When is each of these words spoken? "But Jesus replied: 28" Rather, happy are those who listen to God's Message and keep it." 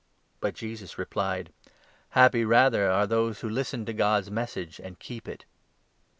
"But 0.41 0.55
Jesus 0.55 0.97
replied: 0.97 1.51
28" 2.13 2.45
Rather, 2.45 2.85
happy 2.87 2.91
are 3.01 3.05
those 3.05 3.41
who 3.41 3.47
listen 3.49 3.85
to 3.85 3.93
God's 3.93 4.31
Message 4.31 4.79
and 4.79 4.97
keep 4.97 5.27
it." 5.27 5.45